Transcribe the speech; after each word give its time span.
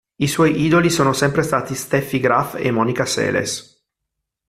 I 0.15 0.25
suoi 0.25 0.59
idoli 0.63 0.89
sono 0.89 1.13
sempre 1.13 1.43
stati 1.43 1.75
Steffi 1.75 2.19
Graf 2.19 2.55
e 2.55 2.71
Monica 2.71 3.05
Seles. 3.05 3.85